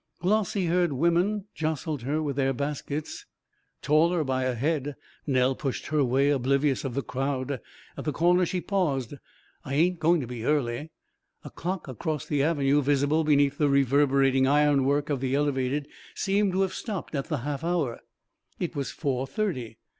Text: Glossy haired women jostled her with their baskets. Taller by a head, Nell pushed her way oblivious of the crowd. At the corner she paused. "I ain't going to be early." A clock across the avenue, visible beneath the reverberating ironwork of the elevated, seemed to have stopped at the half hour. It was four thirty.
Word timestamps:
Glossy 0.19 0.65
haired 0.65 0.93
women 0.93 1.45
jostled 1.53 2.01
her 2.01 2.23
with 2.23 2.35
their 2.35 2.53
baskets. 2.53 3.27
Taller 3.83 4.23
by 4.23 4.45
a 4.45 4.55
head, 4.55 4.95
Nell 5.27 5.53
pushed 5.53 5.85
her 5.89 6.03
way 6.03 6.31
oblivious 6.31 6.83
of 6.83 6.95
the 6.95 7.03
crowd. 7.03 7.61
At 7.95 8.05
the 8.05 8.11
corner 8.11 8.43
she 8.47 8.61
paused. 8.61 9.13
"I 9.63 9.75
ain't 9.75 9.99
going 9.99 10.19
to 10.21 10.25
be 10.25 10.43
early." 10.43 10.89
A 11.43 11.51
clock 11.51 11.87
across 11.87 12.25
the 12.25 12.41
avenue, 12.41 12.81
visible 12.81 13.23
beneath 13.23 13.59
the 13.59 13.69
reverberating 13.69 14.47
ironwork 14.47 15.11
of 15.11 15.19
the 15.19 15.35
elevated, 15.35 15.87
seemed 16.15 16.53
to 16.53 16.61
have 16.61 16.73
stopped 16.73 17.13
at 17.13 17.25
the 17.27 17.37
half 17.45 17.63
hour. 17.63 17.99
It 18.59 18.75
was 18.75 18.89
four 18.89 19.27
thirty. 19.27 19.77